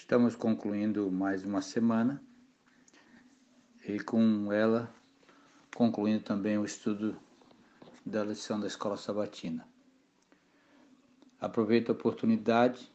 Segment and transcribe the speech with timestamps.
[0.00, 2.20] Estamos concluindo mais uma semana
[3.86, 4.92] e com ela
[5.76, 7.20] concluindo também o estudo
[8.04, 9.68] da lição da escola sabatina.
[11.38, 12.90] Aproveito a oportunidade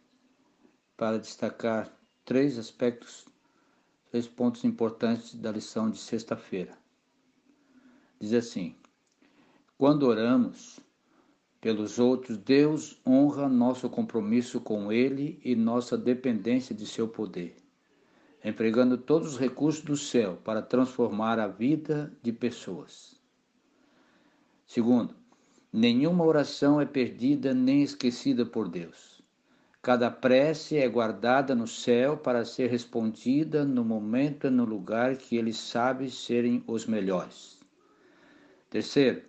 [0.98, 1.96] para destacar
[2.26, 3.26] três aspectos,
[4.10, 6.76] três pontos importantes da lição de sexta-feira.
[8.20, 8.76] Diz assim:
[9.78, 10.80] quando oramos
[11.66, 17.56] pelos outros, Deus honra nosso compromisso com Ele e nossa dependência de seu poder,
[18.44, 23.20] empregando todos os recursos do céu para transformar a vida de pessoas.
[24.68, 25.16] Segundo,
[25.73, 29.23] nenhuma oração é perdida nem esquecida por Deus.
[29.82, 35.36] Cada prece é guardada no céu para ser respondida no momento e no lugar que
[35.36, 37.59] Ele sabe serem os melhores.
[38.70, 39.23] Terceiro,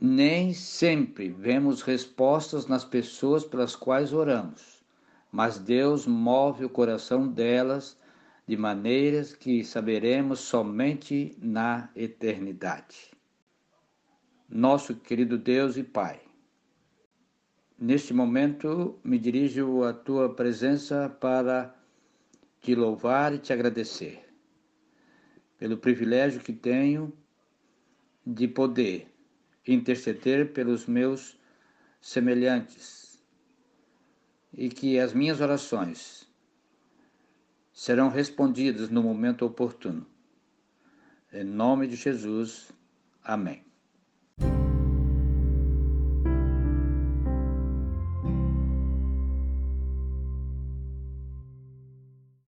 [0.00, 4.84] nem sempre vemos respostas nas pessoas pelas quais oramos,
[5.32, 7.98] mas Deus move o coração delas
[8.46, 13.10] de maneiras que saberemos somente na eternidade.
[14.48, 16.20] Nosso querido Deus e Pai,
[17.76, 21.74] neste momento me dirijo à tua presença para
[22.60, 24.24] te louvar e te agradecer
[25.58, 27.12] pelo privilégio que tenho
[28.24, 29.17] de poder
[29.72, 31.38] interceder pelos meus
[32.00, 33.22] semelhantes
[34.52, 36.26] e que as minhas orações
[37.72, 40.06] serão respondidas no momento oportuno.
[41.32, 42.72] Em nome de Jesus.
[43.22, 43.67] Amém.